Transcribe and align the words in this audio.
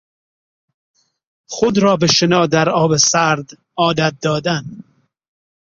خود 1.47 1.77
را 1.77 1.97
به 1.97 2.07
شنا 2.07 2.47
در 2.47 2.69
آب 2.69 2.97
سرد 2.97 3.49
عادت 3.77 4.13
دادن 4.21 4.83